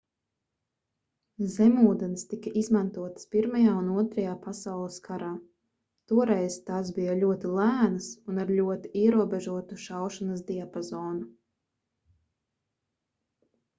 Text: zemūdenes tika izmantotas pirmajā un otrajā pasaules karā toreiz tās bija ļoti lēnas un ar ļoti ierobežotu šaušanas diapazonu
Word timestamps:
zemūdenes 1.55 2.21
tika 2.29 2.53
izmantotas 2.61 3.27
pirmajā 3.35 3.73
un 3.81 3.91
otrajā 4.03 4.31
pasaules 4.45 4.95
karā 5.07 5.27
toreiz 6.13 6.57
tās 6.69 6.89
bija 6.97 7.17
ļoti 7.19 7.51
lēnas 7.59 8.07
un 8.33 8.45
ar 8.45 8.53
ļoti 8.61 8.91
ierobežotu 9.03 9.77
šaušanas 9.83 10.41
diapazonu 10.49 11.29